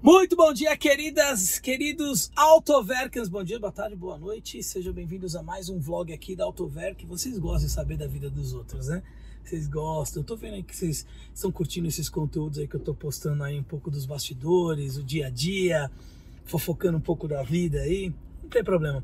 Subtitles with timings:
[0.00, 3.28] Muito bom dia, queridas, queridos Autoverkens.
[3.28, 4.62] Bom dia, boa tarde, boa noite.
[4.62, 7.04] Sejam bem-vindos a mais um vlog aqui da Autoverk.
[7.04, 9.02] Vocês gostam de saber da vida dos outros, né?
[9.42, 10.22] Vocês gostam.
[10.22, 13.42] Eu tô vendo aí que vocês estão curtindo esses conteúdos aí que eu tô postando
[13.42, 15.90] aí um pouco dos bastidores, o dia a dia,
[16.44, 18.14] fofocando um pouco da vida aí.
[18.40, 19.02] Não tem problema.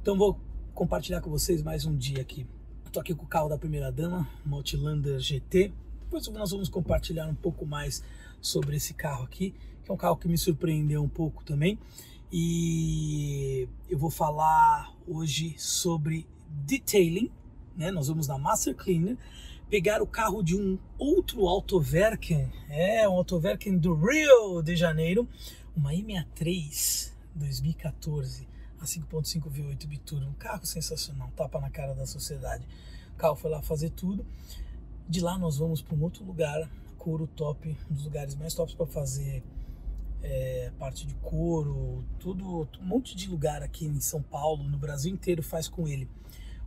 [0.00, 0.40] Então vou
[0.72, 2.46] compartilhar com vocês mais um dia aqui.
[2.86, 5.70] Eu tô aqui com o carro da primeira dama, uma Outlander GT.
[6.04, 8.02] Depois nós vamos compartilhar um pouco mais
[8.40, 9.54] sobre esse carro aqui
[9.88, 11.78] que é um carro que me surpreendeu um pouco também.
[12.30, 17.30] E eu vou falar hoje sobre detailing,
[17.74, 17.90] né?
[17.90, 19.16] Nós vamos na Master Cleaner
[19.70, 25.26] pegar o carro de um outro Autoverken, é um Autoverken do Rio de Janeiro,
[25.74, 28.46] uma M63 2014
[28.80, 32.66] a 5.5 V8 Biturbo, um carro sensacional, tapa na cara da sociedade.
[33.14, 34.24] O carro foi lá fazer tudo.
[35.08, 38.74] De lá nós vamos para um outro lugar, Couro Top, um dos lugares mais tops
[38.74, 39.42] para fazer
[40.22, 45.12] é, parte de couro, tudo, um monte de lugar aqui em São Paulo, no Brasil
[45.12, 46.08] inteiro faz com ele.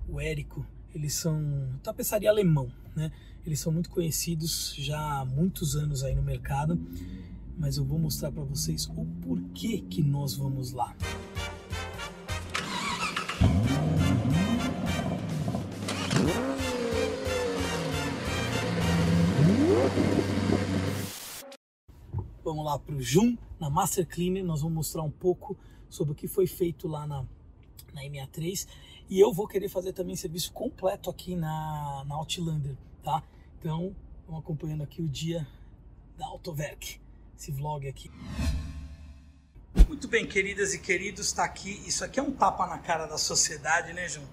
[0.08, 3.12] O Érico, eles são tapeçaria alemão, né?
[3.46, 6.80] Eles são muito conhecidos já há muitos anos aí no mercado,
[7.58, 10.96] mas eu vou mostrar para vocês o porquê que nós vamos lá.
[22.52, 25.58] Vamos lá para o Jum, na Master Cleaner, nós vamos mostrar um pouco
[25.90, 27.26] sobre o que foi feito lá na,
[27.94, 28.68] na MA3
[29.10, 33.24] e eu vou querer fazer também serviço completo aqui na, na Outlander, tá?
[33.58, 33.96] Então,
[34.28, 35.48] vamos acompanhando aqui o dia
[36.18, 37.00] da Autoverk,
[37.40, 38.12] esse vlog aqui.
[39.88, 43.18] Muito bem, queridas e queridos, está aqui, isso aqui é um tapa na cara da
[43.18, 44.28] sociedade, né, João?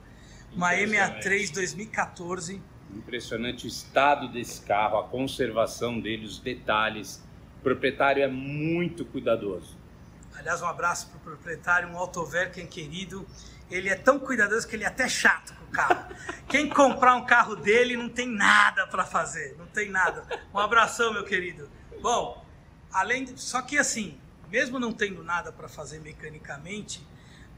[0.52, 2.60] Uma MA3 2014.
[2.96, 7.27] Impressionante o estado desse carro, a conservação dele, os detalhes
[7.58, 9.76] o proprietário é muito cuidadoso.
[10.36, 13.26] Aliás, um abraço para o proprietário, um Autoverken querido.
[13.70, 16.14] Ele é tão cuidadoso que ele é até chato com o carro.
[16.48, 20.24] Quem comprar um carro dele não tem nada para fazer, não tem nada.
[20.54, 21.68] Um abração, meu querido.
[22.00, 22.44] Bom,
[22.92, 24.18] além de, só que assim,
[24.48, 27.04] mesmo não tendo nada para fazer mecanicamente,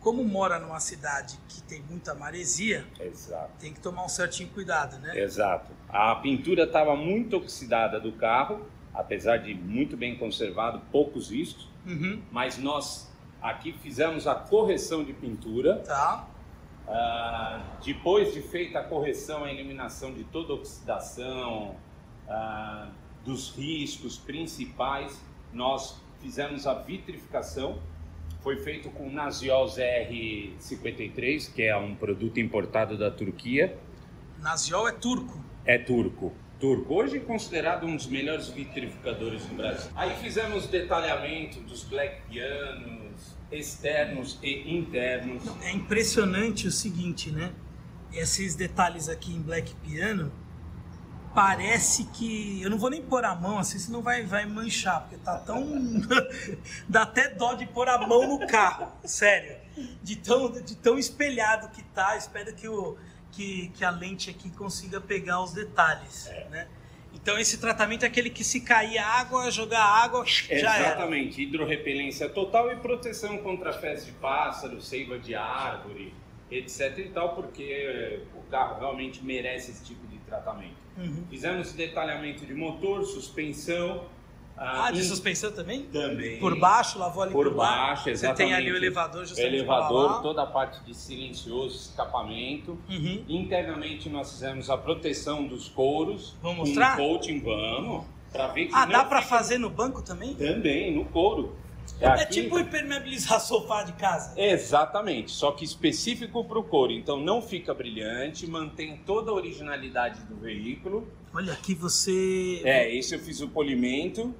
[0.00, 3.50] como mora numa cidade que tem muita maresia, Exato.
[3.60, 5.20] tem que tomar um certinho cuidado, né?
[5.20, 5.70] Exato.
[5.90, 11.68] A pintura estava muito oxidada do carro apesar de muito bem conservado, poucos vistos.
[11.86, 12.20] Uhum.
[12.30, 15.76] Mas nós aqui fizemos a correção de pintura.
[15.76, 16.28] Tá.
[16.86, 21.76] Uh, depois de feita a correção, a eliminação de toda a oxidação,
[22.26, 22.90] uh,
[23.24, 25.22] dos riscos principais,
[25.52, 27.78] nós fizemos a vitrificação.
[28.40, 33.78] Foi feito com Naziol ZR53, que é um produto importado da Turquia.
[34.38, 35.38] Naziol é turco?
[35.64, 39.90] É turco turco, hoje considerado um dos melhores vitrificadores do Brasil.
[39.96, 45.42] Aí fizemos detalhamento dos black pianos, externos e internos.
[45.62, 47.50] É impressionante o seguinte, né?
[48.12, 50.30] Esses detalhes aqui em black piano,
[51.34, 52.60] parece que.
[52.60, 55.64] Eu não vou nem pôr a mão assim, senão vai, vai manchar, porque tá tão.
[56.86, 59.56] Dá até dó de pôr a mão no carro, sério.
[60.02, 62.16] De tão, de tão espelhado que tá.
[62.16, 62.98] Espero que o
[63.32, 66.48] que, que a lente aqui consiga pegar os detalhes, é.
[66.48, 66.68] né?
[67.12, 70.86] Então esse tratamento é aquele que se cair água, jogar água, já era.
[70.86, 76.14] Exatamente, hidrorrepelência total e proteção contra fezes de pássaro, seiva de árvore,
[76.50, 80.80] etc e tal, porque o carro realmente merece esse tipo de tratamento.
[80.96, 81.26] Uhum.
[81.28, 84.04] Fizemos detalhamento de motor, suspensão,
[84.62, 85.84] ah, ah, de suspensão também?
[85.84, 86.38] Também.
[86.38, 88.36] Por baixo, lavou ali por, por baixo, baixo, exatamente.
[88.36, 92.78] Você tem ali o elevador justamente Elevador, toda a parte de silencioso, escapamento.
[92.86, 93.24] Uhum.
[93.26, 96.36] Internamente nós fizemos a proteção dos couros.
[96.42, 96.98] Vamos mostrar?
[96.98, 98.04] Com coaching, vamos.
[98.30, 99.34] Pra ver que ah, dá para fica...
[99.34, 100.34] fazer no banco também?
[100.34, 101.56] Também, no couro.
[101.98, 104.38] É, é tipo impermeabilizar sofá de casa.
[104.38, 106.92] Exatamente, só que específico para o couro.
[106.92, 111.08] Então não fica brilhante, mantém toda a originalidade do veículo.
[111.32, 112.60] Olha, aqui você.
[112.62, 114.34] É, esse eu fiz o polimento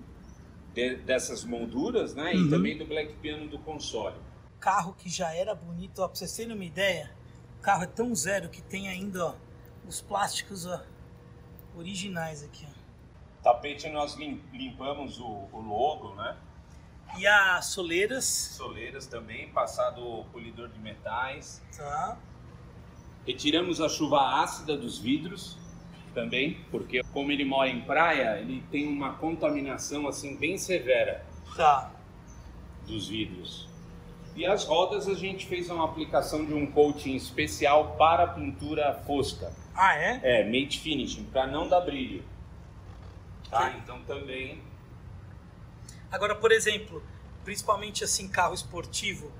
[0.74, 2.32] de, dessas molduras, né?
[2.32, 2.46] Uhum.
[2.46, 4.16] E também do black piano do console.
[4.58, 7.10] Carro que já era bonito, ó, pra vocês terem uma ideia,
[7.58, 9.34] o carro é tão zero que tem ainda ó,
[9.86, 10.82] os plásticos ó,
[11.76, 12.66] originais aqui.
[12.68, 12.80] Ó.
[13.42, 16.36] Tapete nós limpamos o, o logo, né?
[17.16, 18.24] E as soleiras?
[18.24, 21.62] Soleiras também, passado polidor de metais.
[21.76, 22.18] Tá.
[23.26, 25.59] Retiramos a chuva ácida dos vidros
[26.14, 31.24] também, porque como ele mora em praia, ele tem uma contaminação assim bem severa.
[31.56, 31.90] Tá.
[32.86, 33.68] Dos vidros.
[34.36, 39.52] E as rodas a gente fez uma aplicação de um coating especial para pintura fosca.
[39.74, 40.20] Ah, é?
[40.22, 42.22] É, matte finishing, para não dar brilho.
[43.50, 43.74] Tá?
[43.78, 44.60] Então também
[46.10, 47.02] Agora, por exemplo,
[47.44, 49.30] principalmente assim carro esportivo,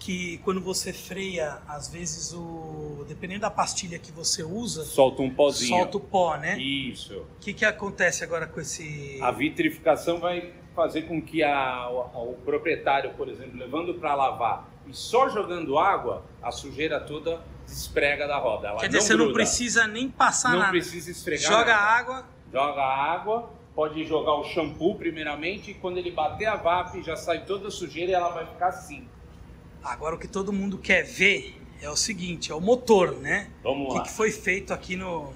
[0.00, 5.28] que quando você freia, às vezes o dependendo da pastilha que você usa, Solta um
[5.32, 5.76] pozinho.
[5.78, 6.58] solta o pó, né?
[6.58, 7.14] Isso.
[7.18, 12.30] O que que acontece agora com esse A vitrificação vai fazer com que a- o,
[12.30, 18.26] o proprietário, por exemplo, levando para lavar e só jogando água, a sujeira toda desprega
[18.26, 18.68] da roda.
[18.68, 19.34] Ela Quer dizer, não você não gruda.
[19.34, 20.70] precisa nem passar Não nada.
[20.70, 21.76] precisa esfregar Joga nada.
[21.76, 27.14] água, Joga água, pode jogar o shampoo primeiramente e quando ele bater a VAP já
[27.16, 29.06] sai toda a sujeira e ela vai ficar assim.
[29.82, 33.50] Agora o que todo mundo quer ver é o seguinte, é o motor, né?
[33.62, 34.02] Vamos O lá.
[34.02, 35.32] que, que foi feito aqui no.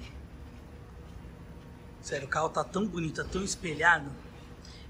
[2.01, 4.09] Sério, o carro tá tão bonito, tá tão espelhado.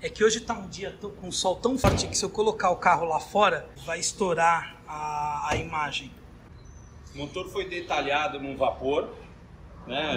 [0.02, 2.70] É que hoje tá um dia com um sol tão forte que se eu colocar
[2.70, 6.12] o carro lá fora, vai estourar a, a imagem.
[7.16, 9.10] O motor foi detalhado num vapor.
[9.88, 10.16] Né?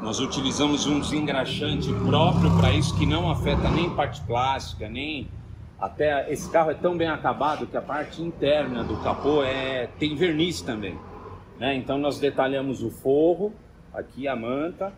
[0.00, 5.28] Nós utilizamos um desengraxante próprio para isso que não afeta nem parte plástica, nem
[5.78, 10.14] até esse carro é tão bem acabado que a parte interna do capô é tem
[10.14, 10.98] verniz também.
[11.58, 11.74] Né?
[11.74, 13.52] Então nós detalhamos o forro,
[13.92, 14.92] aqui a manta,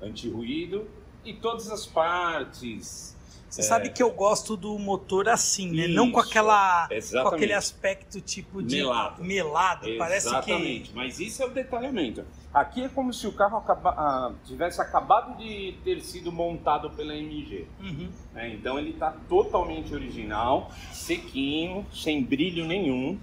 [0.00, 0.86] anti-ruído
[1.24, 3.15] e todas as partes.
[3.48, 5.86] Você sabe que eu gosto do motor assim, né?
[5.88, 7.34] Não com Isso, aquela com exatamente.
[7.36, 9.24] aquele aspecto tipo de Melado.
[9.24, 9.86] melado.
[9.96, 12.24] Parece Exatamente, que mas isso é o detalhamento.
[12.52, 17.14] Aqui é como se o carro acaba- ah, tivesse acabado de ter sido montado pela
[17.14, 17.66] MG.
[17.80, 18.10] Uhum.
[18.34, 18.50] né?
[18.52, 23.18] Então ele está totalmente original, sequinho, sem brilho nenhum,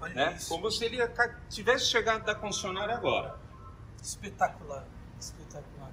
[0.00, 0.34] Olha né?
[0.36, 0.48] isso.
[0.48, 0.98] como se ele
[1.50, 3.36] tivesse chegado da concessionária agora.
[4.02, 4.84] Espetacular,
[5.20, 5.90] espetacular.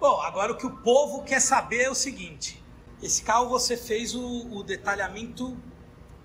[0.00, 2.61] Bom, agora o que o povo quer saber é o seguinte:
[3.02, 5.56] esse carro você fez o, o detalhamento,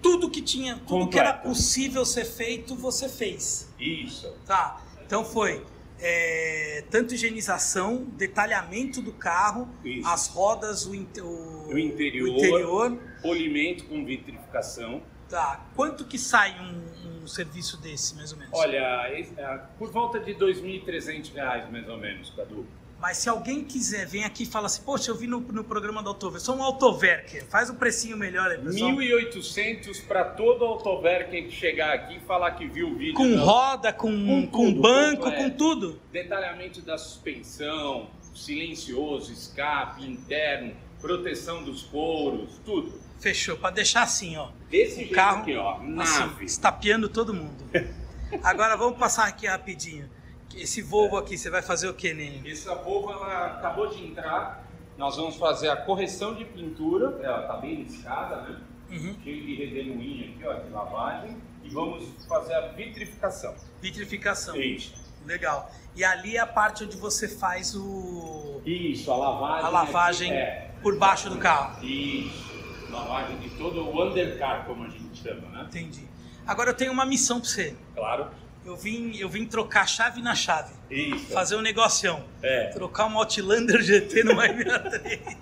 [0.01, 3.67] tudo que tinha, tudo que era possível ser feito, você fez.
[3.79, 4.31] Isso.
[4.45, 4.81] Tá?
[5.05, 5.65] Então foi
[5.99, 10.07] é, tanto higienização, detalhamento do carro, Isso.
[10.07, 12.27] as rodas, o, o- O interior.
[12.29, 12.97] o interior.
[13.21, 15.01] Polimento com vitrificação.
[15.27, 15.65] Tá.
[15.75, 18.53] Quanto que sai um, um serviço desse, mais ou menos?
[18.57, 22.65] Olha, é, por volta de 2.300 reais, mais ou menos, Cadu.
[22.99, 26.01] Mas se alguém quiser, vem aqui e fala assim, poxa, eu vi no, no programa
[26.01, 28.91] do Autover, sou um Autoverker, faz um precinho melhor aí, pessoal.
[28.91, 33.13] 1.800 para todo autoverker que chegar aqui e falar que viu o vídeo.
[33.13, 35.43] Com da- roda, com, Com com, tudo, banco, completo.
[35.43, 36.01] com tudo.
[36.11, 42.99] Detalhamento da suspensão, silencioso, escape interno, proteção dos couros, tudo.
[43.19, 44.49] Fechou, pra deixar assim, ó.
[44.71, 46.45] Desse O jeito carro, aqui, ó, Assim, nave.
[46.45, 47.63] estapeando todo mundo.
[48.43, 50.09] Agora vamos passar aqui rapidinho.
[50.55, 52.49] Esse Volvo aqui, você vai fazer o que nele?
[52.49, 54.65] Essa Volvo, ela acabou de entrar,
[54.97, 58.59] nós vamos fazer a correção de pintura, ela tá bem riscada, né?
[58.89, 59.15] Uhum.
[59.23, 63.53] Cheio de redemoinho aqui, ó, de lavagem, e vamos fazer a vitrificação.
[63.81, 64.55] Vitrificação.
[64.55, 64.93] Isso.
[65.25, 65.69] Legal.
[65.93, 69.65] E ali é a parte onde você faz o Isso, a lavagem.
[69.65, 70.71] a lavagem é.
[70.81, 71.83] por baixo do carro.
[71.83, 72.47] Isso.
[72.89, 75.65] Lavagem de todo o undercar, como a gente chama, né?
[75.67, 76.07] Entendi.
[76.45, 77.75] Agora eu tenho uma missão pra você.
[77.93, 78.31] Claro.
[78.67, 80.73] Eu vim, eu vim trocar chave na chave.
[80.91, 81.31] Isso.
[81.31, 82.21] Fazer um negocião.
[82.43, 82.65] É.
[82.65, 85.37] Trocar um Outlander GT no 63.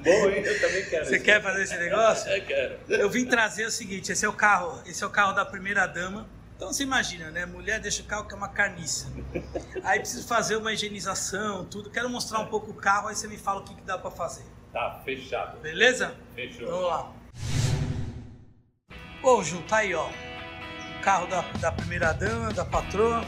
[0.00, 0.42] Bom, hein?
[0.44, 1.06] Eu também quero.
[1.06, 1.24] Você isso.
[1.24, 2.30] quer fazer esse negócio?
[2.30, 2.78] Eu quero.
[2.90, 5.86] Eu vim trazer o seguinte, esse é o carro, esse é o carro da primeira
[5.86, 6.28] dama.
[6.54, 7.46] Então você imagina, né?
[7.46, 9.10] Mulher deixa o carro que é uma carniça.
[9.82, 11.88] Aí preciso fazer uma higienização, tudo.
[11.88, 14.10] Quero mostrar um pouco o carro, aí você me fala o que, que dá pra
[14.10, 14.44] fazer.
[14.74, 15.58] Tá, fechado.
[15.62, 16.14] Beleza?
[16.34, 16.66] Fechou.
[16.66, 17.12] Vamos lá.
[19.22, 20.10] Ô, Ju, tá aí, ó.
[21.04, 23.22] Carro da, da primeira dama, da patroa.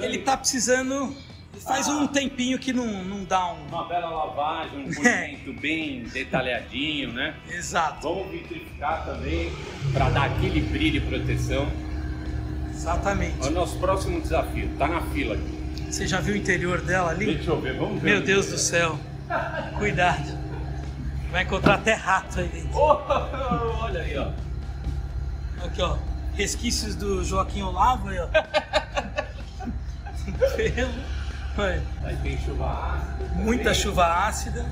[0.00, 1.16] Ele tá precisando.
[1.60, 3.68] Faz um tempinho que não, não dá um.
[3.68, 7.36] Uma bela lavagem, um polimento bem detalhadinho, né?
[7.48, 9.52] Exato, Vamos vitrificar também
[9.92, 11.68] para dar aquele brilho e proteção.
[12.66, 13.46] É exatamente.
[13.46, 14.68] o nosso próximo desafio.
[14.76, 15.92] Tá na fila aqui.
[15.92, 17.36] Você já viu o interior dela ali?
[17.36, 18.14] Deixa eu ver, vamos ver.
[18.14, 18.98] Meu Deus do céu.
[19.78, 20.36] Cuidado.
[21.30, 22.76] Vai encontrar até rato aí dentro.
[22.76, 22.98] Oh,
[23.84, 24.32] olha aí, ó.
[25.64, 25.96] Aqui, ó.
[26.36, 28.28] Resquícios do Joaquim Olavo aí, ó.
[32.04, 33.28] Aí tem chuva ácida.
[33.36, 34.66] Muita chuva ácida.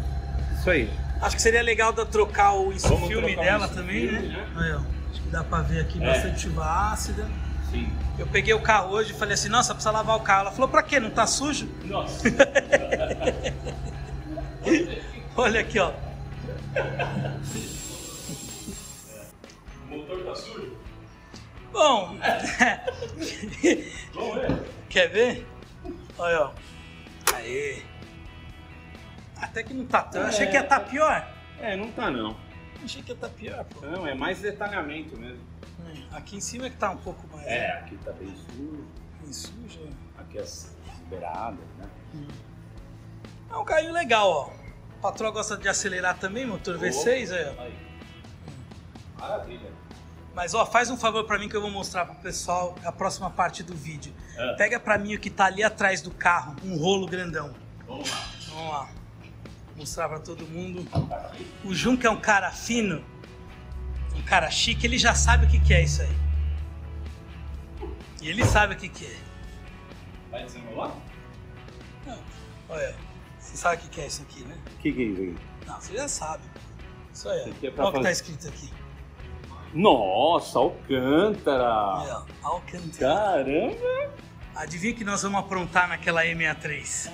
[0.59, 0.93] Isso aí.
[1.21, 4.37] Acho que seria legal da trocar o Vamos filme trocar dela também, filme, né?
[4.37, 4.47] né?
[4.57, 4.81] Aí, ó.
[5.11, 6.07] Acho que dá pra ver aqui É.
[6.07, 7.29] bastante chuva ácida.
[7.71, 7.89] Sim.
[8.19, 10.41] Eu peguei o carro hoje e falei assim, nossa, precisa lavar o carro.
[10.43, 10.99] Ela falou, pra quê?
[10.99, 11.69] Não tá sujo?
[11.85, 12.25] Nossa.
[15.37, 15.93] Olha aqui, ó.
[21.73, 22.17] Bom,
[24.89, 25.47] quer ver?
[26.19, 26.53] Olha, ó.
[27.35, 27.83] Aê.
[29.41, 30.23] Até que não tá tão.
[30.23, 31.27] Achei que ia estar pior.
[31.61, 32.37] É, não tá não.
[32.85, 33.81] Achei que ia estar pior, pô.
[33.87, 35.41] Não, é mais detalhamento mesmo.
[35.81, 38.87] Hum, Aqui em cima é que tá um pouco mais É, aqui tá bem sujo.
[39.23, 39.89] bem sujo.
[40.19, 40.77] Aqui as
[41.09, 41.89] beiradas, né?
[43.51, 44.51] É um carrinho legal, ó.
[45.01, 47.63] patroa gosta de acelerar também, motor V6, aí, ó.
[47.63, 47.75] Aí.
[49.19, 49.71] Maravilha.
[50.35, 53.31] Mas ó, faz um favor pra mim que eu vou mostrar pro pessoal a próxima
[53.31, 54.13] parte do vídeo.
[54.39, 54.55] Ah.
[54.57, 57.55] Pega pra mim o que tá ali atrás do carro, um rolo grandão.
[57.87, 58.29] Vamos lá.
[58.49, 58.91] Vamos lá.
[59.77, 60.87] Mostrar pra todo mundo.
[61.65, 63.05] O Jun, que é um cara fino,
[64.15, 66.17] um cara chique, ele já sabe o que, que é isso aí.
[68.23, 69.17] E ele sabe o que, que é.
[70.31, 70.95] Vai desenrolar?
[72.07, 72.19] Não,
[72.69, 72.95] olha,
[73.39, 74.57] você sabe o que, que é isso aqui, né?
[74.67, 75.37] O que, que é isso aqui?
[75.67, 76.45] Não, você já sabe.
[77.13, 77.69] Isso aí, Isso aqui ó.
[77.69, 78.71] é pra Olha o que tá escrito aqui.
[79.73, 82.25] Nossa, Alcântara!
[82.43, 83.45] Ó, Alcântara.
[83.45, 84.13] Caramba!
[84.55, 87.11] Adivinha o que nós vamos aprontar naquela E63?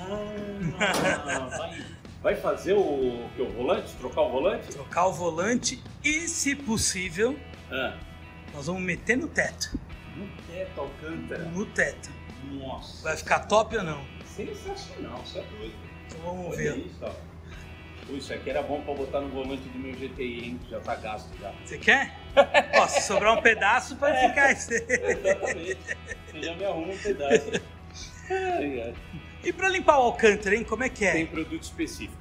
[0.80, 1.84] Ah, vai,
[2.22, 3.94] vai fazer o, que, o volante?
[3.94, 4.68] Trocar o volante?
[4.68, 7.38] Trocar o volante e, se possível,
[7.70, 7.96] Ah,
[8.52, 9.78] nós vamos meter no teto.
[10.16, 11.44] no teto Alcântara.
[11.44, 12.10] No teto.
[12.50, 13.02] Nossa.
[13.04, 14.00] Vai ficar top ou não?
[14.24, 15.74] Sensacional, isso é doido.
[16.08, 16.78] Então vamos Olha ver.
[16.78, 17.10] isso, ó.
[18.10, 20.60] Isso aqui era bom pra botar no volante do meu GTI, hein?
[20.64, 21.52] que Já tá gasto já.
[21.64, 22.16] Você quer?
[22.76, 24.50] Ó, se sobrar um pedaço, pode ficar.
[24.52, 25.78] Exatamente.
[26.30, 27.50] Você já me arruma um pedaço.
[28.30, 28.94] Ai, ai.
[29.44, 30.64] E pra limpar o Alcântara, hein?
[30.64, 31.26] Como é que Tem é?
[31.26, 32.16] produto específico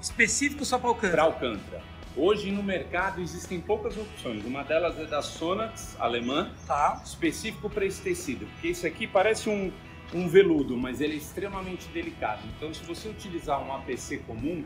[0.00, 1.22] Específico só pra para Alcântara.
[1.22, 1.82] Alcântara.
[2.16, 4.44] Hoje no mercado existem poucas opções.
[4.44, 7.00] Uma delas é da Sonax, alemã, Tá.
[7.04, 8.46] específico para esse tecido.
[8.46, 9.72] Porque isso aqui parece um,
[10.12, 12.42] um veludo, mas ele é extremamente delicado.
[12.56, 14.64] Então, se você utilizar um APC comum,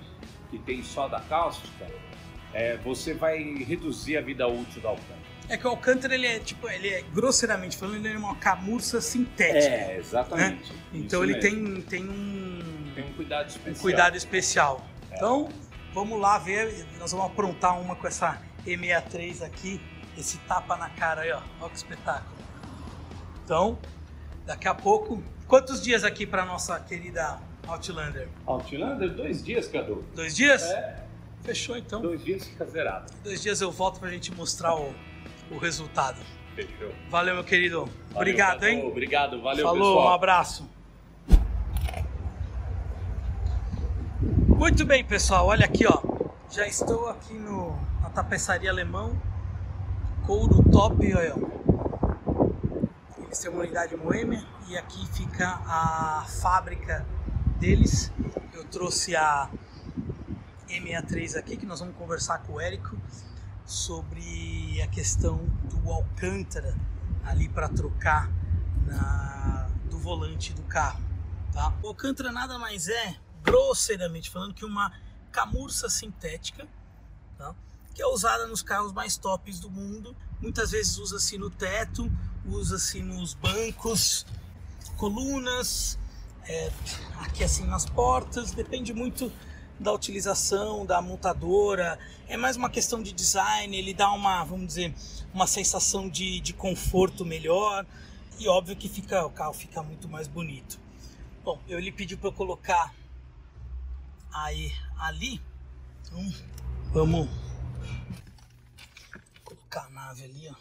[0.50, 1.86] que tem só da cáustica,
[2.52, 5.26] é, você vai reduzir a vida útil da Alcântara.
[5.48, 9.00] É que o Alcântara, ele é, tipo, ele é, grosseiramente falando, ele é uma camurça
[9.00, 9.74] sintética.
[9.74, 10.72] É, exatamente.
[10.92, 11.82] Então Isso ele mesmo.
[11.82, 13.82] tem, tem um, tem um cuidado um especial.
[13.82, 14.86] cuidado especial.
[15.12, 15.48] Então,
[15.92, 16.86] vamos lá ver.
[16.98, 19.80] Nós vamos aprontar uma com essa E63 aqui.
[20.18, 21.42] Esse tapa na cara aí, ó.
[21.60, 22.36] Olha que espetáculo.
[23.44, 23.78] Então,
[24.44, 25.22] daqui a pouco.
[25.46, 28.28] Quantos dias aqui para nossa querida Outlander?
[28.46, 30.04] Outlander, dois dias, Cadu.
[30.14, 30.62] Dois dias?
[30.62, 31.04] É,
[31.42, 32.00] Fechou então.
[32.00, 33.12] dois dias fica zerado.
[33.22, 34.92] Dois dias eu volto pra gente mostrar o,
[35.50, 36.18] o resultado.
[36.54, 36.92] Fechou.
[37.10, 37.80] Valeu, meu querido.
[37.84, 38.66] Valeu, Obrigado, Cadu.
[38.66, 38.86] hein?
[38.86, 40.14] Obrigado, valeu, Falou, um pessoal.
[40.14, 40.68] abraço.
[44.48, 45.46] Muito bem, pessoal.
[45.46, 46.00] Olha aqui, ó.
[46.50, 49.20] Já estou aqui no, na tapeçaria alemão.
[50.26, 51.34] Couro top, olha.
[53.22, 57.04] Eles têm uma unidade Moemia e aqui fica a fábrica
[57.56, 58.12] deles.
[58.52, 59.50] Eu trouxe a
[60.68, 62.96] M63 aqui que nós vamos conversar com o Érico
[63.64, 66.76] sobre a questão do Alcântara
[67.24, 68.30] ali para trocar
[68.84, 71.02] na- do volante do carro.
[71.52, 71.72] Tá?
[71.82, 74.92] O Alcântara nada mais é, grosseiramente falando, que uma
[75.32, 76.66] camurça sintética
[77.36, 77.54] tá?
[77.94, 80.14] que é usada nos carros mais tops do mundo.
[80.40, 82.10] Muitas vezes usa-se no teto,
[82.44, 84.26] usa-se nos bancos,
[84.96, 85.98] colunas,
[86.48, 86.70] é,
[87.18, 89.32] aqui assim nas portas, depende muito
[89.78, 91.98] da utilização da montadora.
[92.28, 94.94] É mais uma questão de design, ele dá uma, vamos dizer,
[95.34, 97.86] uma sensação de, de conforto melhor
[98.38, 100.78] e óbvio que fica, o carro fica muito mais bonito.
[101.44, 102.94] Bom, eu ele pediu para colocar
[104.32, 105.40] aí ali,
[106.02, 106.32] então
[106.92, 107.28] vamos
[109.44, 110.54] colocar a nave ali, ó.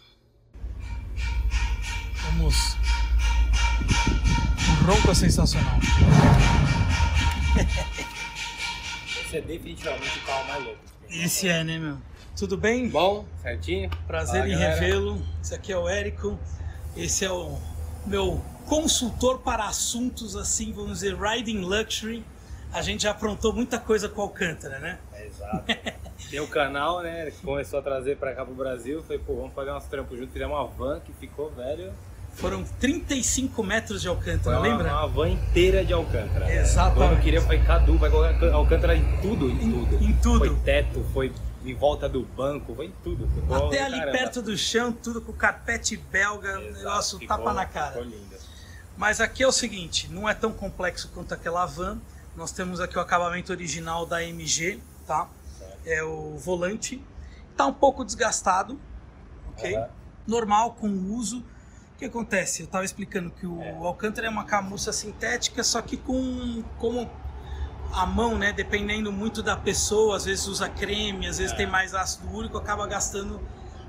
[2.28, 2.76] Vamos.
[4.86, 5.80] Ronco é sensacional.
[9.26, 10.80] Esse é definitivamente o carro mais louco.
[11.10, 11.98] Esse é, né, meu?
[12.38, 12.88] Tudo bem?
[12.88, 13.90] Bom, certinho?
[14.06, 15.20] Prazer Fala, em revê-lo.
[15.42, 16.38] Esse aqui é o Érico.
[16.96, 17.58] Esse é o
[18.06, 22.24] meu consultor para assuntos assim, vamos dizer, riding luxury.
[22.72, 25.00] A gente já aprontou muita coisa com o Alcântara, né?
[25.14, 25.64] É, exato.
[26.30, 27.32] Tem o canal, né?
[27.32, 29.02] que Começou a trazer pra cá pro Brasil.
[29.02, 30.32] Falei, pô, vamos fazer uns trampos juntos.
[30.32, 31.92] Fizemos uma van que ficou, velho.
[32.36, 34.92] Foram 35 metros de Alcântara, uma, lembra?
[34.92, 36.52] uma van inteira de Alcântara.
[36.54, 37.14] Exatamente.
[37.16, 40.04] Eu queria, foi Cadu, vai colocar Alcântara em tudo, em Em- tudo.
[40.04, 40.40] em tudo.
[40.40, 43.28] Foi teto, foi em volta do banco, foi em tudo.
[43.34, 44.18] Ficou, Até ali caramba.
[44.18, 47.92] perto do chão, tudo com carpete belga, Exato, negócio ficou- tapa na cara.
[47.94, 48.36] Ficou lindo.
[48.98, 51.98] Mas aqui é o seguinte, não é tão complexo quanto aquela van.
[52.36, 55.28] Nós temos aqui o acabamento original da MG, tá?
[55.86, 57.02] É o volante.
[57.56, 58.78] Tá um pouco desgastado,
[59.52, 59.74] ok?
[59.76, 59.88] Aham.
[60.28, 61.44] Normal, com o uso.
[61.96, 62.62] O que acontece?
[62.62, 67.10] Eu estava explicando que o Alcântara é uma camurça sintética, só que com como
[67.94, 68.52] a mão, né?
[68.52, 71.56] Dependendo muito da pessoa, às vezes usa creme, às vezes É.
[71.56, 73.40] tem mais ácido úrico, acaba gastando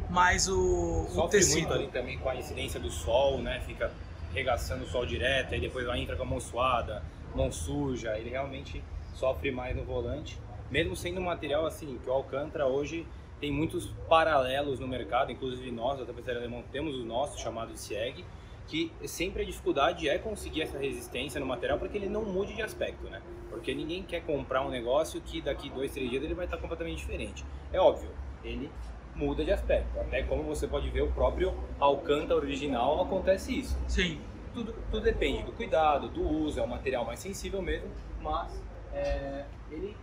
[0.08, 1.58] mais o, o Sofre tecido.
[1.68, 3.60] muito ali também com a incidência do sol, né?
[3.66, 3.90] Fica
[4.32, 7.02] regaçando o sol direto, aí depois ela entra com a mão suada,
[7.34, 8.84] mão suja, ele realmente
[9.14, 10.38] sofre mais no volante.
[10.70, 13.04] Mesmo sendo um material assim, que o Alcântara hoje
[13.40, 18.24] tem muitos paralelos no mercado, inclusive nós, da tapeçaria alemão, temos o nosso chamado SIEG,
[18.66, 22.54] que sempre a dificuldade é conseguir essa resistência no material para que ele não mude
[22.54, 23.22] de aspecto, né?
[23.48, 26.98] Porque ninguém quer comprar um negócio que daqui dois, três dias ele vai estar completamente
[26.98, 27.44] diferente.
[27.72, 28.10] É óbvio,
[28.42, 28.70] ele
[29.14, 29.98] muda de aspecto.
[30.00, 33.78] Até como você pode ver, o próprio Alcântara original acontece isso.
[33.86, 34.20] Sim.
[34.52, 37.90] Tudo, tudo depende do cuidado, do uso, é um material mais sensível mesmo,
[38.22, 38.62] mas
[38.92, 39.94] é, ele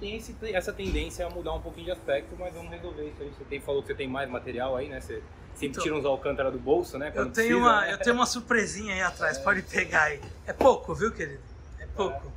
[0.00, 3.28] tem esse, essa tendência a mudar um pouquinho de aspecto, mas vamos resolver isso aí.
[3.28, 5.00] Você tem, falou que você tem mais material aí, né?
[5.00, 5.22] Você
[5.54, 7.08] sempre Então, tira uns Alcântara do bolso, né?
[7.08, 7.92] Eu tenho, precisa, uma, né?
[7.92, 10.20] eu tenho uma surpresinha aí atrás, pode pegar aí.
[10.46, 11.42] É pouco, viu, querido?
[11.78, 12.32] É pouco.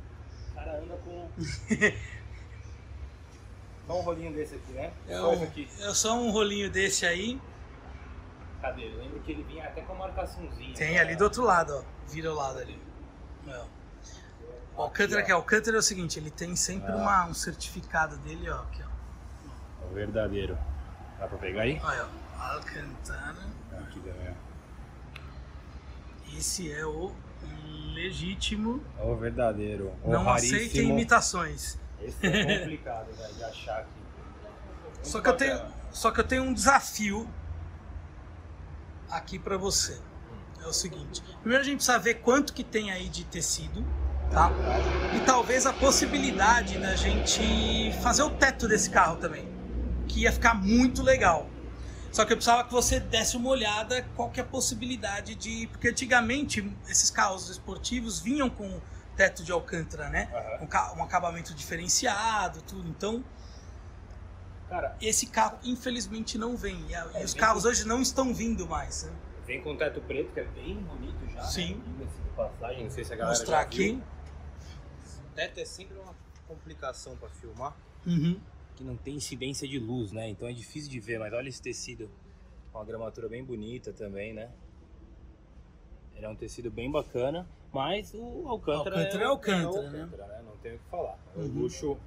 [0.52, 1.28] O cara anda com.
[3.86, 4.92] Só um rolinho desse aqui, né?
[5.08, 5.68] É Só um- aqui.
[5.80, 7.38] Eu só um rolinho desse aí.
[8.62, 8.86] Cadê?
[8.86, 10.74] Eu lembro que ele vinha até com a marcaçãozinha.
[10.74, 11.00] Tem né?
[11.00, 11.82] ali do outro lado, ó.
[12.10, 12.78] Vira o lado ali.
[13.46, 13.62] É.
[14.76, 15.24] O Alcântara, ó.
[15.24, 16.96] que é Alcântara é o seguinte, ele tem sempre Ah.
[16.96, 18.60] uma, um certificado dele, ó.
[18.62, 19.86] Aqui, ó.
[19.86, 20.58] O verdadeiro.
[21.18, 21.80] Dá pra pegar aí?
[21.84, 22.06] Olha,
[22.38, 22.42] ó.
[22.54, 23.36] Alcântara.
[23.80, 24.34] Aqui também,
[26.36, 27.12] Esse é o
[27.94, 28.82] legítimo.
[28.98, 29.12] ó.
[29.12, 29.92] O verdadeiro.
[30.02, 30.56] O Não raríssimo.
[30.58, 31.78] aceitem imitações.
[32.00, 33.88] Esse é complicado, velho, de achar aqui.
[35.02, 35.62] Só que eu tenho,
[35.92, 37.28] só que eu tenho um desafio
[39.10, 40.00] aqui pra você.
[40.62, 43.84] É o seguinte: primeiro a gente precisa ver quanto que tem aí de tecido,
[44.30, 44.50] tá?
[45.16, 49.48] E talvez a possibilidade da gente fazer o teto desse carro também,
[50.08, 51.48] que ia ficar muito legal.
[52.12, 55.66] Só que eu precisava que você desse uma olhada qual que é a possibilidade de,
[55.68, 58.80] porque antigamente esses carros esportivos vinham com
[59.16, 60.28] teto de alcântara, né?
[60.32, 60.62] Aham.
[60.64, 62.88] Um, ca- acabamento diferenciado, tudo.
[62.88, 63.24] Então
[64.68, 66.84] Cara, esse carro infelizmente não vem.
[66.88, 69.04] E, É, os carros com- hoje não estão vindo mais.
[69.04, 69.12] Né?
[69.46, 71.42] vem com teto preto, que é bem bonito já.
[71.42, 71.82] Sim.
[71.98, 72.06] Né?
[72.34, 74.02] Passagem, não sei se a galera mostrar já viu.
[75.34, 76.14] O teto é sempre uma
[76.46, 77.76] complicação pra filmar,
[78.06, 78.38] Uhum.
[78.76, 80.28] que não tem incidência de luz, né?
[80.28, 82.08] Então é difícil de ver, mas olha esse tecido.
[82.72, 84.48] Uma gramatura bem bonita também, né?
[86.14, 90.08] Ele é um tecido bem bacana, mas o Alcântara, Alcântara é o- Alcântara, o né?
[90.16, 90.42] né?
[90.46, 91.18] Não tem o que falar.
[91.34, 91.62] É o Uhum.
[91.62, 91.98] luxo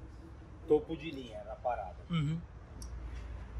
[0.66, 1.96] topo de linha na parada.
[2.08, 2.40] Uhum.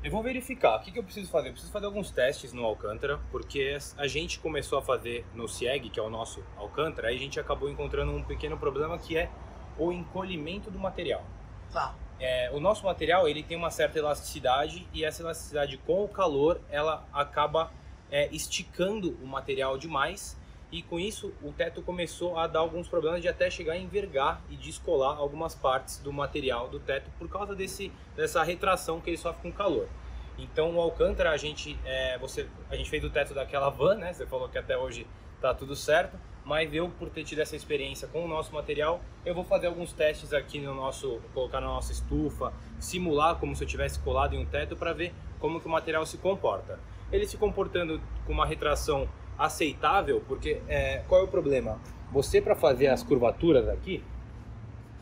[0.03, 0.77] Eu vou verificar.
[0.77, 1.49] O que, que eu preciso fazer?
[1.49, 5.91] Eu preciso fazer alguns testes no Alcântara, porque a gente começou a fazer no CIEG,
[5.91, 9.31] que é o nosso Alcântara, aí a gente acabou encontrando um pequeno problema que é
[9.79, 11.25] o encolhimento do material.
[11.73, 11.95] Tá.
[12.21, 16.61] É, o nosso material ele tem uma certa elasticidade e essa elasticidade com o calor
[16.69, 17.71] ela acaba
[18.11, 20.37] é, esticando o material demais
[20.71, 24.43] e com isso o teto começou a dar alguns problemas de até chegar a envergar
[24.51, 29.17] e descolar algumas partes do material do teto por causa desse, dessa retração que ele
[29.17, 29.89] sofre com calor.
[30.37, 34.13] Então o Alcântara a gente é, você a gente fez o teto daquela van, né?
[34.13, 35.07] Você falou que até hoje
[35.41, 39.35] tá tudo certo, mas eu por ter tido essa experiência com o nosso material, eu
[39.35, 43.69] vou fazer alguns testes aqui no nosso, colocar na nossa estufa, simular como se eu
[43.69, 46.81] tivesse colado em um teto para ver como que o material se comporta.
[47.13, 49.07] Ele se comportando com uma retração
[49.37, 51.79] aceitável, porque é, qual é o problema?
[52.11, 54.03] Você para fazer as curvaturas aqui,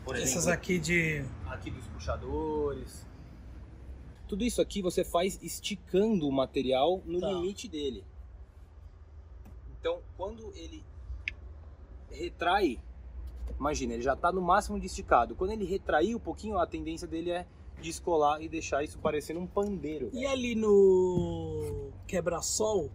[0.03, 1.23] por Essas exemplo, aqui de.
[1.45, 3.07] aqui dos puxadores.
[4.27, 7.31] Tudo isso aqui você faz esticando o material no Tá.
[7.31, 8.03] limite dele.
[9.79, 10.83] Então, quando ele
[12.11, 12.79] retrai,
[13.59, 15.35] imagina, ele já está no máximo de esticado.
[15.35, 17.45] Quando ele retrair um pouquinho, a tendência dele é
[17.81, 20.09] descolar e deixar isso parecendo um pandeiro.
[20.13, 22.89] E ali no quebra-sol,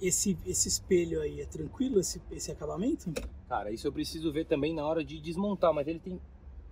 [0.00, 3.12] esse, esse espelho aí é tranquilo, esse, esse acabamento?
[3.48, 6.20] Cara, isso eu preciso ver também na hora de desmontar, mas ele tem,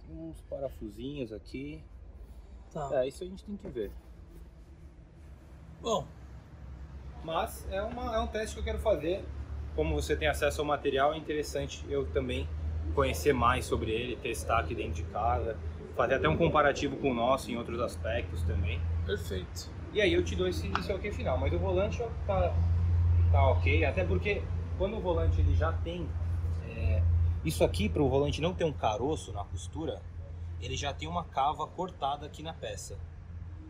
[0.07, 1.83] tem uns parafusinhos aqui.
[2.73, 2.91] Tá.
[2.93, 3.93] É, isso a gente tem que ver.
[5.81, 6.07] Bom,
[7.25, 9.25] Mas é, uma, é um teste que eu quero fazer.
[9.75, 12.49] Como você tem acesso ao material, é interessante eu também
[12.95, 15.57] conhecer mais sobre ele, testar aqui dentro de casa,
[15.97, 18.81] fazer até um comparativo com o nosso em outros aspectos também.
[19.05, 19.71] perfeito.
[19.93, 21.39] E aí eu te dou esse, esse ok final.
[21.39, 22.53] Mas o volante tá,
[23.31, 24.43] tá ok, até porque
[24.77, 26.09] quando o volante ele já tem.
[26.69, 27.03] é,
[27.45, 30.01] isso aqui, para o volante não ter um caroço na costura,
[30.61, 32.99] ele já tem uma cava cortada aqui na peça.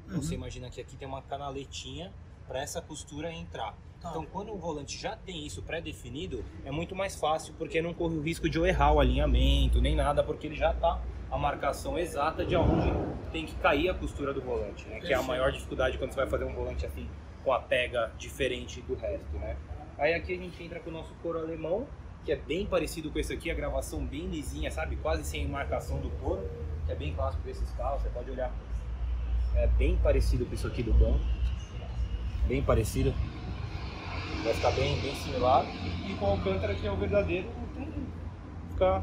[0.06, 0.22] Então Uhum.
[0.22, 2.12] você imagina que aqui tem uma canaletinha
[2.46, 3.74] para essa costura entrar.
[4.04, 4.10] Tá.
[4.10, 8.16] Então, quando o volante já tem isso pré-definido, é muito mais fácil, porque não corre
[8.16, 11.98] o risco de eu errar o alinhamento, nem nada, porque ele já tá a marcação
[11.98, 12.92] exata de aonde
[13.32, 15.00] tem que cair a costura do volante, né?
[15.00, 17.08] Que é a maior dificuldade quando você vai fazer um volante assim,
[17.42, 19.56] com a pega diferente do resto, né?
[19.96, 21.86] Aí aqui a gente entra com o nosso couro alemão,
[22.26, 24.96] que é bem parecido com esse aqui, a gravação bem lisinha, sabe?
[24.96, 26.46] Quase sem marcação do couro,
[26.84, 28.52] que é bem clássico desses carros, você pode olhar.
[29.56, 31.24] É bem parecido com isso aqui do banco.
[32.46, 33.14] Bem parecido.
[34.42, 35.64] Vai ficar bem, bem similar.
[36.08, 39.02] E com o Alcântara, que é o verdadeiro, que ficar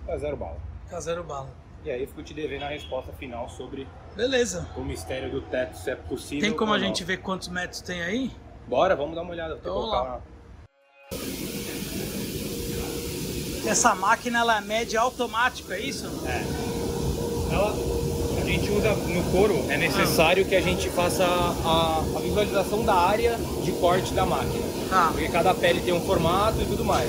[0.00, 0.56] ficar zero bala.
[0.84, 1.48] Fica zero bala.
[1.84, 4.66] E aí eu fico te devendo a resposta final sobre Beleza.
[4.76, 6.86] o mistério do teto, se é possível Tem como a não.
[6.86, 8.30] gente ver quantos metros tem aí?
[8.66, 9.56] Bora, vamos dar uma olhada.
[9.56, 10.20] Vou vamos lá.
[13.66, 16.06] Essa máquina ela mede automático, é isso?
[16.26, 17.54] É.
[17.54, 17.72] Ela,
[18.50, 22.94] a gente usa no couro, é necessário que a gente faça a, a visualização da
[22.94, 24.64] área de corte da máquina.
[24.90, 25.08] Tá.
[25.12, 27.08] Porque cada pele tem um formato e tudo mais.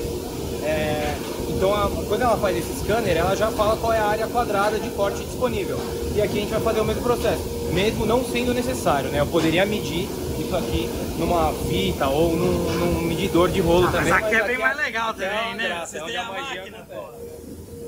[0.63, 1.13] É,
[1.49, 4.79] então, a- quando ela faz esse scanner, ela já fala qual é a área quadrada
[4.79, 5.77] de corte disponível.
[6.15, 7.43] E aqui a gente vai fazer o mesmo processo,
[7.73, 9.19] mesmo não sendo necessário, né?
[9.19, 10.07] Eu poderia medir
[10.39, 14.13] isso aqui numa fita ou num, num medidor de rolo Ah, mas também.
[14.13, 15.67] aqui é bem mais legal é também, uma né?
[15.67, 17.25] graça, Vocês é têm a magia máquina, acontece.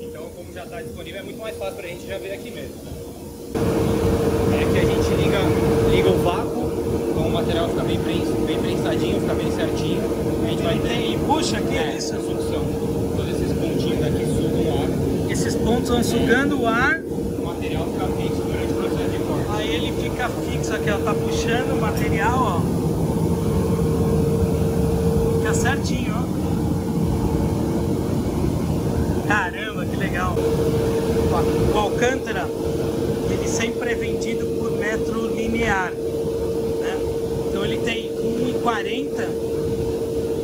[0.02, 2.50] Então, como já está disponível, é muito mais fácil para a gente já ver aqui
[2.50, 2.74] mesmo.
[4.78, 5.38] Que a gente liga,
[5.90, 6.70] liga o vácuo,
[7.10, 10.00] então o material fica bem, prens, bem prensadinho, fica bem certinho.
[10.44, 12.14] A gente vai ter Tem e puxa aqui, é, isso.
[12.14, 12.62] essa sucção.
[13.16, 14.88] Todos esses pontinhos aqui sugam o ar.
[15.32, 19.50] Esses pontos vão sugando o ar, O material fica fixo durante o processo de corte.
[19.60, 20.98] aí ele fica fixo aqui, ó.
[20.98, 22.60] Tá puxando o material, ó.
[25.38, 26.22] Fica certinho, ó.
[29.26, 30.36] Caramba, que legal.
[31.74, 32.46] O Alcântara,
[33.28, 34.57] ele sempre é vendido
[34.88, 35.92] metro linear.
[35.92, 36.98] Né?
[37.48, 39.28] Então ele tem 1,40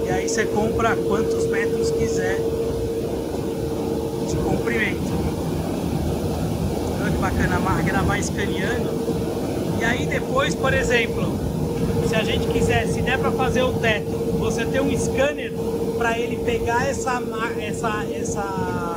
[0.07, 2.39] e aí você compra quantos metros quiser
[4.29, 5.15] de comprimento.
[7.01, 7.59] Olha que bacana,
[8.03, 8.91] vai escaneando.
[9.81, 11.33] E aí depois, por exemplo,
[12.07, 15.53] se a gente quiser, se der para fazer o teto, você tem um scanner
[15.97, 17.23] para ele pegar essa,
[17.59, 18.94] essa, essa,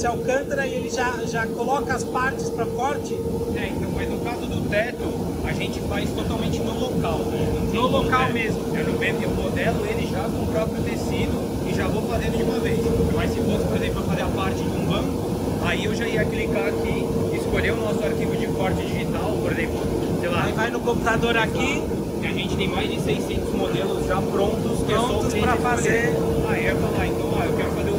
[0.00, 3.12] esse alcântara e ele já, já coloca as partes para corte
[3.54, 5.04] É, então, mas no caso do teto,
[5.44, 7.70] a gente faz totalmente no local, né?
[7.74, 8.32] No local teto.
[8.32, 8.60] mesmo.
[8.74, 12.34] Eu não pego o modelo ele já com o próprio tecido e já vou fazendo
[12.34, 12.80] de uma vez.
[13.14, 15.30] Mas se fosse, por exemplo, fazer a parte de um banco,
[15.66, 17.04] aí eu já ia clicar aqui,
[17.36, 19.80] escolher o nosso arquivo de corte digital, por exemplo,
[20.18, 21.82] sei lá, Aí vai no computador aqui,
[22.22, 25.56] e a gente tem mais de 600 modelos já prontos, que é Prontos escolher.
[25.58, 26.16] fazer.
[26.48, 27.89] Aí eu ia falar, então, ó, eu quero fazer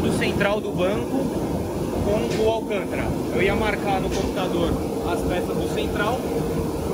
[0.00, 1.18] todo o central do banco
[2.06, 3.04] com o Alcântara.
[3.34, 4.72] Eu ia marcar no computador
[5.12, 6.18] as peças do central,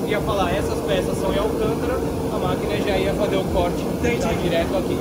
[0.08, 2.00] ia falar, essas peças são em Alcântara,
[2.34, 3.78] a máquina já ia fazer o corte
[4.20, 4.98] já direto aqui.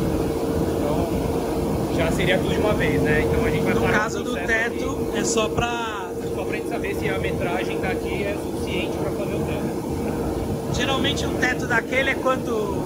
[0.78, 3.26] Então, já seria tudo de uma vez, né?
[3.28, 6.70] Então a gente vai no caso do teto, aqui, é só para só pra gente
[6.70, 10.76] saber se a metragem daqui é suficiente para fazer o teto.
[10.76, 12.86] Geralmente um teto daquele é quanto?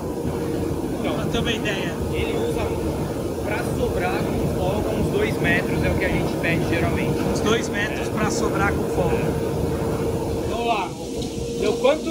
[0.99, 1.93] Então, Pra ter uma ideia.
[2.13, 2.61] Ele usa
[3.45, 4.21] pra sobrar
[5.19, 7.19] 2 metros, é o que a gente pede geralmente.
[7.19, 9.17] Uns 2 metros para sobrar com folga.
[10.49, 10.89] Vamos lá.
[11.59, 12.09] Deu quanto?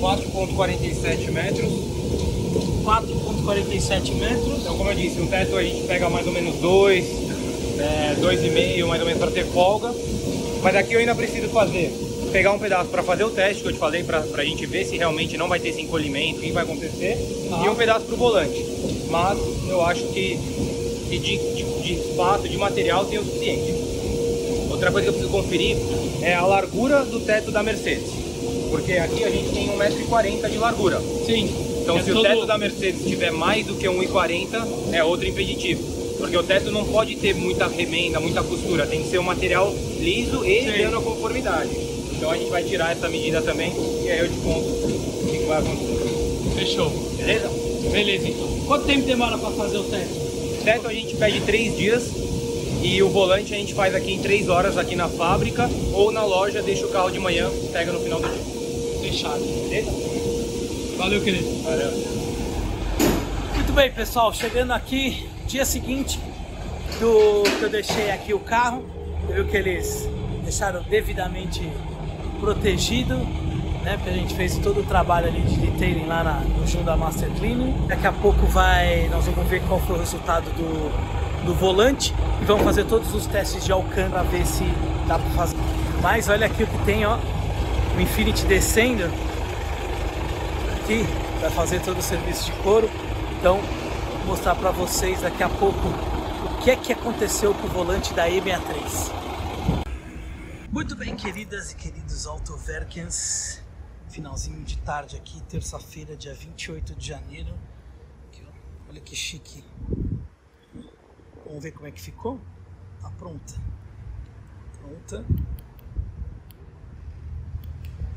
[0.00, 1.68] 4,47 metros.
[2.84, 4.58] 4,47 metros.
[4.60, 7.04] Então, como eu disse, um teto a gente pega mais ou menos 2,
[7.80, 9.92] é, 2,5 mais ou menos para ter folga.
[10.62, 11.92] Mas aqui eu ainda preciso fazer,
[12.30, 14.84] pegar um pedaço para fazer o teste que eu te falei, para a gente ver
[14.84, 17.18] se realmente não vai ter esse encolhimento, o que vai acontecer,
[17.50, 17.62] Tá.
[17.64, 18.64] e um pedaço para o volante.
[19.10, 19.38] Mas
[19.68, 20.38] eu acho que,
[21.10, 21.53] que de,
[21.84, 23.74] de, espaço, de material, tem o suficiente.
[24.70, 25.76] Outra coisa que eu preciso conferir
[26.22, 28.10] é a largura do teto da Mercedes.
[28.70, 31.00] Porque aqui a gente tem 1,40m de largura.
[31.26, 31.48] Sim.
[31.82, 35.28] Então, É se o todo- teto da Mercedes tiver mais do que 1,40, é outro
[35.28, 35.82] impeditivo.
[36.18, 38.86] Porque o teto não pode ter muita remenda, muita costura.
[38.86, 40.82] Tem que ser um material liso e Sim.
[40.82, 41.70] dando a conformidade.
[42.16, 43.72] Então, a gente vai tirar essa medida também
[44.04, 46.54] e aí eu te conto o que vai acontecer.
[46.56, 46.90] Fechou.
[47.18, 47.50] Beleza?
[47.92, 48.48] Beleza, então.
[48.66, 50.23] Quanto tempo demora para fazer o teto?
[50.64, 52.10] Teto a gente pede 3 dias
[52.82, 56.24] e o volante a gente faz aqui em 3 horas aqui na fábrica ou na
[56.24, 59.10] loja, deixa o carro de manhã, pega no final do dia.
[59.10, 59.40] Fechado.
[59.40, 59.90] Beleza?
[60.96, 61.62] Valeu, querido.
[61.64, 61.90] Valeu.
[63.54, 64.32] Muito bem, pessoal.
[64.32, 66.18] Chegando aqui, dia seguinte
[66.98, 68.86] do que eu deixei aqui o carro.
[69.26, 70.08] Você viu que eles
[70.42, 71.60] deixaram devidamente
[72.40, 73.20] protegido,
[73.84, 73.96] né?
[73.96, 76.96] Porque a gente fez todo o trabalho ali de detailing lá na, no junto da
[76.96, 77.86] Master Cleaning.
[77.86, 82.44] Daqui a pouco vai, nós vamos ver qual foi o resultado do, do volante e
[82.44, 84.64] vamos fazer todos os testes de alcance para ver se
[85.06, 85.56] dá para fazer.
[86.02, 87.18] Mas olha aqui o que tem, ó.
[87.96, 89.04] O Infinity descendo
[90.82, 91.06] aqui,
[91.40, 92.90] vai fazer todo o serviço de couro.
[93.38, 93.60] Então,
[94.18, 98.12] vou mostrar para vocês daqui a pouco o que é que aconteceu com o volante
[98.14, 99.12] da E63.
[100.72, 103.63] Muito bem, queridas e queridos Autoverkens.
[104.14, 107.52] Finalzinho de tarde aqui, terça-feira, dia 28 de janeiro.
[108.28, 108.46] Aqui.
[108.88, 109.64] Olha que chique.
[111.44, 112.40] Vamos ver como é que ficou?
[113.00, 113.54] Tá pronta.
[114.78, 115.24] Pronta.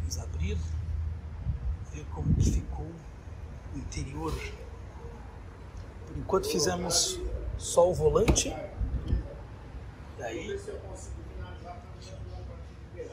[0.01, 0.55] Vamos abrir.
[1.91, 2.91] Ver como que ficou
[3.73, 4.33] o interior.
[6.05, 7.19] Por enquanto fizemos
[7.57, 8.49] só o volante.
[10.19, 10.60] E aí,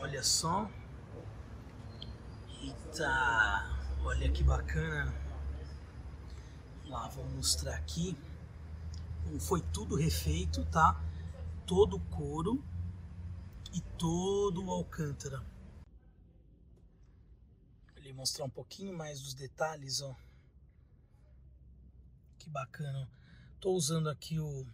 [0.02, 0.68] olha só.
[2.94, 3.10] Eita,
[4.04, 5.12] olha que bacana.
[6.84, 8.16] Lá, vou mostrar aqui.
[9.40, 11.02] Foi tudo refeito, tá?
[11.66, 12.64] Todo o couro
[13.72, 15.44] e todo o alcântara.
[18.04, 20.14] Vou mostrar um pouquinho mais dos detalhes, ó.
[22.38, 23.10] Que bacana.
[23.60, 24.64] Tô usando aqui o,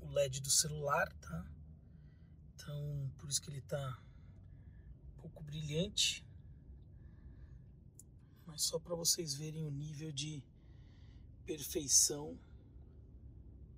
[0.00, 1.46] o LED do celular, tá?
[2.54, 3.98] Então, por isso que ele tá
[5.16, 6.23] um pouco brilhante.
[8.54, 10.40] Mas só para vocês verem o nível de
[11.44, 12.38] perfeição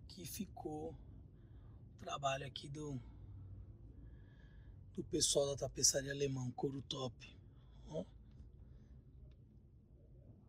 [0.07, 3.01] que ficou o trabalho aqui do
[4.95, 7.35] do pessoal da tapeçaria alemão, couro top.
[7.89, 8.05] Ó.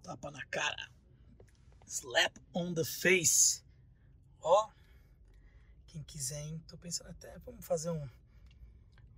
[0.04, 0.92] Tapa na cara.
[1.86, 3.64] Slap on the face.
[4.42, 4.70] Ó.
[5.88, 6.62] Quem quiser, hein?
[6.68, 8.10] Tô pensando até, vamos fazer um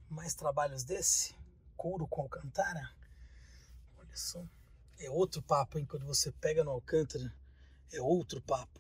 [0.08, 1.36] mais trabalhos desse.
[1.76, 2.96] Couro com alcantara.
[3.98, 4.48] Olha só.
[5.00, 5.86] É outro papo, hein?
[5.90, 7.34] Quando você pega no alcântara,
[7.94, 8.80] é outro papo.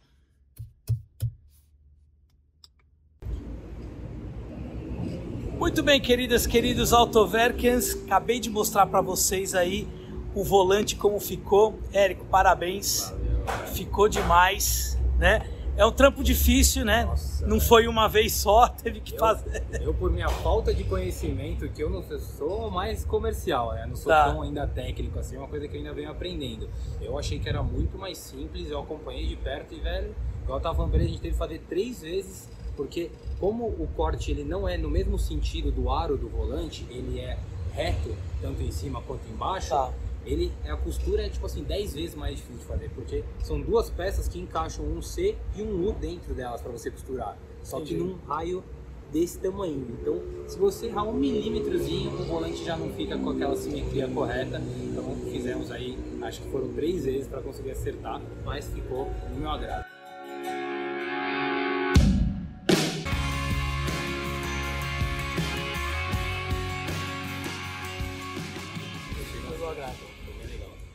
[5.58, 9.88] Muito bem, queridas, queridos Autoverkens, acabei de mostrar para vocês aí
[10.36, 11.79] o volante como ficou.
[11.91, 13.10] Érico, parabéns.
[13.10, 13.67] Valeu.
[13.73, 15.59] Ficou demais, né?
[15.80, 17.06] É um trampo difícil, né?
[17.06, 19.63] Nossa, não foi uma vez só, teve que eu, fazer.
[19.82, 23.86] Eu, por minha falta de conhecimento, que eu não sou mais comercial, né?
[23.88, 24.26] Não sou tá.
[24.26, 26.70] tão ainda técnico assim, é uma coisa que eu ainda venho aprendendo.
[27.02, 30.13] Eu achei que era muito mais simples, eu acompanhei de perto e, velho,
[30.44, 33.65] igual eu tava falando pra ele, a gente teve que fazer três vezes porque como
[33.65, 37.38] o corte ele não é no mesmo sentido do aro do volante, ele é
[37.74, 39.92] reto, tanto em cima quanto embaixo, tá.
[40.25, 43.89] Ele a costura é tipo assim 10 vezes mais difícil de fazer, porque são duas
[43.89, 47.38] peças que encaixam um C e um U dentro delas para você costurar.
[47.63, 47.95] Só Entendi.
[47.95, 48.63] que num raio
[49.12, 49.88] desse tamanho.
[49.99, 54.62] Então, se você errar um milímetrozinho, o volante já não fica com aquela simetria correta.
[54.84, 59.49] Então, fizemos aí, acho que foram três vezes para conseguir acertar, mas ficou no meu
[59.49, 59.98] agrado.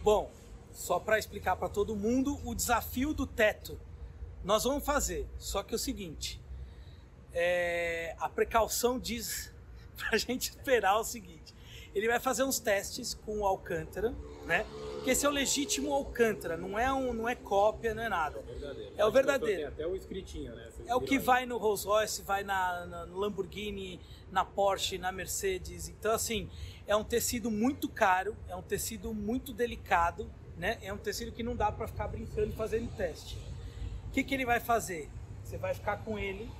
[0.05, 0.31] Bom,
[0.71, 3.81] só para explicar para todo mundo o desafio do teto.
[4.45, 6.39] Nós vamos fazer, só que é o seguinte:
[7.33, 9.51] é, a precaução diz
[9.97, 11.55] para a gente esperar o seguinte:
[11.95, 14.15] ele vai fazer uns testes com o Alcântara,
[14.45, 14.67] né?
[15.03, 18.41] Que esse é o legítimo Alcântara, não é um, não é cópia, não é nada.
[18.41, 18.93] É, verdadeiro.
[18.99, 19.57] é o verdadeiro.
[19.57, 20.71] Tem até o escritinho, né?
[20.87, 21.19] é o que aí.
[21.19, 23.99] vai no Rolls Royce, vai na, na, no Lamborghini,
[24.31, 25.89] na Porsche, na Mercedes.
[25.89, 26.51] Então assim,
[26.87, 30.79] é um tecido muito caro, é um tecido muito delicado, né?
[30.83, 33.37] É um tecido que não dá para ficar brincando e fazendo teste.
[34.09, 35.11] O que, que ele vai fazer?
[35.43, 36.51] Você vai ficar com ele.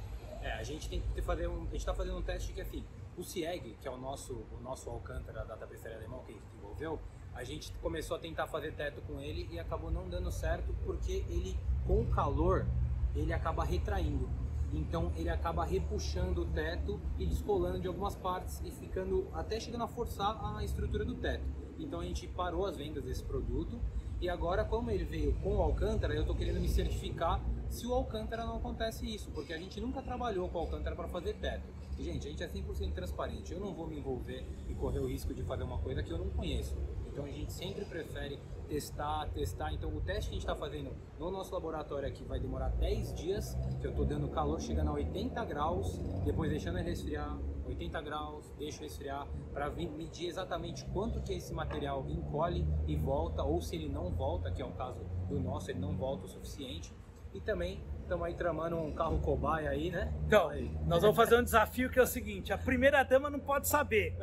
[0.43, 2.85] É, a gente tem que fazer um, a gente está fazendo um teste que assim,
[3.17, 7.01] o CIEG, que é o nosso o nosso Alcântara da tapeçaria alemão que desenvolveu,
[7.35, 11.25] a gente começou a tentar fazer teto com ele e acabou não dando certo porque
[11.29, 11.57] ele
[11.87, 12.67] com o calor
[13.15, 14.29] ele acaba retraindo.
[14.75, 19.85] Então ele acaba repuxando o teto e descolando de algumas partes e ficando até chegando
[19.85, 21.45] a forçar a estrutura do teto.
[21.79, 23.81] Então a gente parou as vendas desse produto
[24.21, 27.93] e agora como ele veio com o Alcântara, eu estou querendo me certificar se o
[27.93, 31.67] Alcântara não acontece isso, porque a gente nunca trabalhou com o Alcântara para fazer teto.
[31.99, 33.53] E, gente, a gente é 100% transparente.
[33.53, 36.19] Eu não vou me envolver e correr o risco de fazer uma coisa que eu
[36.19, 36.77] não conheço.
[37.07, 38.39] Então a gente sempre prefere
[38.75, 39.73] testar, testar.
[39.73, 43.15] Então o teste que a gente está fazendo no nosso laboratório aqui vai demorar 10
[43.15, 48.01] dias, que eu estou dando calor chegando a 80 graus, depois deixando ele resfriar, 80
[48.03, 53.77] graus, deixo resfriar, para medir exatamente quanto que esse material encolhe e volta, ou se
[53.77, 56.93] ele não volta, que é o caso do nosso, ele não volta o suficiente.
[57.33, 60.13] E também estamos aí tramando um carro cobaia aí, né?
[60.27, 60.51] Então,
[60.87, 64.19] nós vamos fazer um desafio que é o seguinte, a primeira dama não pode saber.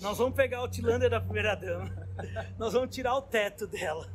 [0.00, 2.05] Nós vamos pegar o Tilander da primeira dama,
[2.58, 4.08] nós vamos tirar o teto dela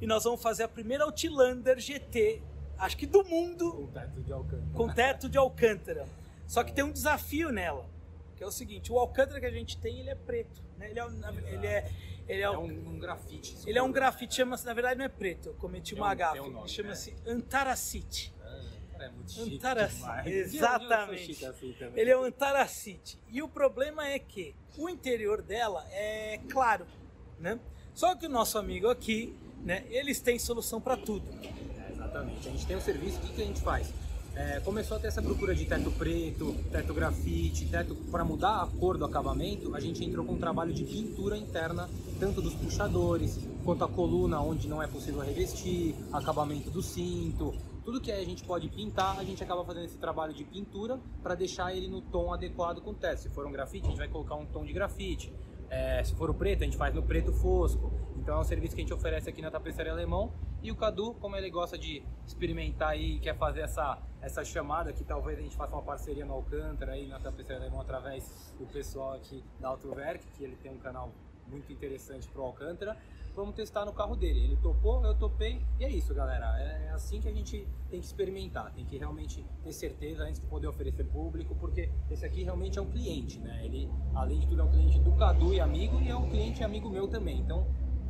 [0.00, 2.42] e nós vamos fazer a primeira Outlander GT,
[2.78, 4.72] acho que do mundo, com teto de Alcântara.
[4.74, 6.08] Com teto de Alcântara.
[6.46, 7.86] Só que tem um desafio nela,
[8.36, 10.90] que é o seguinte: o Alcântara que a gente tem, ele é preto, né?
[10.90, 11.04] Ele é,
[11.52, 11.92] ele é
[12.28, 13.56] ele é, é um, um, grafite.
[13.66, 16.62] Ele é um grafite, chama-se, na verdade não é preto, eu cometi uma é um.
[16.62, 17.18] Um chama-se né?
[17.26, 18.34] Antaracite.
[18.98, 20.06] É muito chique Antaracite.
[20.30, 21.44] Exatamente.
[21.44, 23.18] Assim ele é o Antaracite.
[23.28, 26.86] E o problema é que o interior dela é claro,
[27.42, 27.58] né?
[27.92, 31.26] Só que o nosso amigo aqui, né, eles têm solução para tudo.
[31.42, 32.48] É, exatamente.
[32.48, 33.92] A gente tem um serviço, o que, que a gente faz?
[34.34, 38.66] É, começou a ter essa procura de teto preto, teto grafite, teto para mudar a
[38.66, 43.38] cor do acabamento, a gente entrou com um trabalho de pintura interna, tanto dos puxadores,
[43.62, 47.52] quanto a coluna onde não é possível revestir, acabamento do cinto,
[47.84, 51.34] tudo que a gente pode pintar, a gente acaba fazendo esse trabalho de pintura para
[51.34, 53.20] deixar ele no tom adequado com o teto.
[53.20, 55.30] Se for um grafite, a gente vai colocar um tom de grafite.
[55.72, 57.90] É, se for o preto, a gente faz no preto fosco.
[58.18, 60.30] Então é um serviço que a gente oferece aqui na Tapeçaria Alemão.
[60.62, 65.02] E o Cadu, como ele gosta de experimentar aí, quer fazer essa, essa chamada, que
[65.02, 69.14] talvez a gente faça uma parceria no Alcântara aí na Tapeçaria Alemão através do pessoal
[69.14, 71.10] aqui da Autoverk, que ele tem um canal
[71.48, 72.94] muito interessante pro Alcântara.
[73.34, 74.44] Vamos testar no carro dele.
[74.44, 76.46] Ele topou, eu topei e é isso, galera.
[76.58, 80.46] É assim que a gente tem que experimentar, tem que realmente ter certeza antes de
[80.46, 83.64] poder oferecer público, porque esse aqui realmente é um cliente, né?
[83.64, 86.62] Ele, além de tudo, é um cliente do Cadu e amigo e é um cliente
[86.62, 87.38] amigo meu também.
[87.38, 87.66] Então,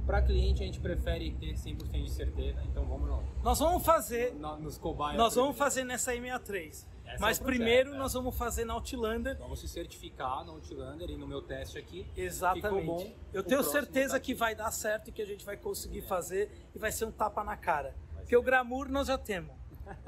[0.07, 4.35] para cliente a gente prefere ter 100% de certeza, então vamos no, Nós vamos fazer,
[4.35, 5.17] no, nos cobaias.
[5.17, 6.69] nós vamos fazer nessa M63.
[6.69, 7.99] Esse Mas é projeto, primeiro é.
[7.99, 9.37] nós vamos fazer na Outlander.
[9.39, 12.07] Vamos se certificar no Outlander e no meu teste aqui.
[12.17, 12.87] Exatamente.
[12.87, 13.13] Bom.
[13.33, 16.51] Eu tenho certeza tá que vai dar certo e que a gente vai conseguir fazer
[16.75, 17.95] e vai ser um tapa na cara.
[18.15, 18.47] Porque o ser.
[18.47, 19.55] glamour nós já temos,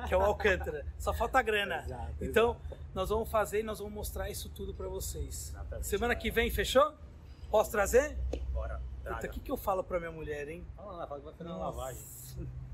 [0.07, 0.87] que é o Alcântara.
[0.99, 1.83] Só falta grana.
[1.85, 2.57] Exato, então,
[2.95, 5.51] nós vamos fazer e nós vamos mostrar isso tudo pra vocês.
[5.51, 6.95] Exatamente, Semana que vem, fechou?
[7.51, 8.17] Posso trazer?
[8.53, 8.81] Bora.
[9.05, 10.65] Puta, o que, que eu falo pra minha mulher, hein?
[10.77, 11.79] Fala lá, fala que vai fazer uma Nossa.
[11.79, 12.03] lavagem.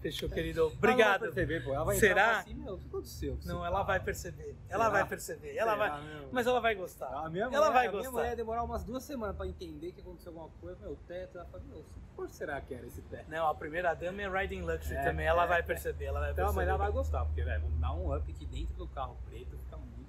[0.00, 0.60] Fechou, querido.
[0.62, 1.20] Ela Obrigado.
[1.20, 1.72] vai perceber, pô.
[1.74, 2.38] Ela vai Será?
[2.40, 3.38] assim, meu, o que aconteceu?
[3.44, 4.56] Não, ela vai perceber.
[4.68, 4.90] Ela Será?
[4.98, 5.56] vai perceber.
[5.56, 6.28] Ela Será vai.
[6.32, 7.06] Mas ela vai gostar.
[7.06, 8.10] A minha mulher, ela vai a minha gostar.
[8.10, 10.80] mulher ia demorar umas duas semanas pra entender que aconteceu alguma coisa.
[10.80, 11.84] Meu, o teto, ela fala, meu,
[12.16, 13.30] por será que era esse teto?
[13.30, 15.26] Não, a primeira dama é Riding Luxury É, também.
[15.26, 15.62] Ela é, vai é.
[15.62, 16.04] perceber.
[16.06, 16.56] Ela vai Então, perceber.
[16.66, 19.56] mas ela vai gostar, porque, velho, vamos dar um up aqui dentro do carro preto,
[19.56, 19.99] fica muito.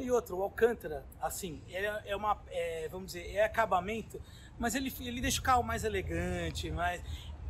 [0.00, 4.20] E outro, o Alcântara, assim, ele é é uma, é, vamos dizer, é acabamento,
[4.58, 7.02] mas ele, ele deixa o carro mais elegante, mais,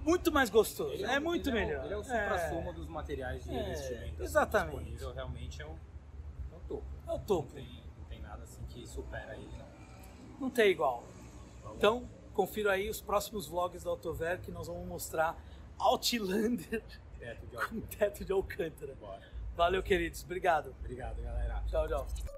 [0.02, 0.92] muito mais gostoso.
[0.94, 1.80] Ele é, o- muito ele melhor.
[1.80, 4.14] É o, ele é o supra-sumo dos materiais de É, investimento.
[4.14, 4.76] assim, exatamente.
[4.76, 5.70] disponível, realmente é o,
[6.52, 6.84] é o topo.
[7.06, 10.38] É o Não topo, tem, não tem nada assim que supera ele, não.
[10.40, 11.04] não tem igual.
[11.62, 15.36] Vamos Então, confira aí os próximos vlogs da Autover que nós vamos mostrar
[15.78, 16.82] Outlander
[17.20, 18.94] de com teto de Alcântara.
[18.94, 19.26] Bora.
[19.56, 20.22] Valeu, queridos.
[20.22, 20.72] Obrigado.
[20.78, 21.62] Obrigado, galera.
[21.66, 22.37] Tchau, tchau.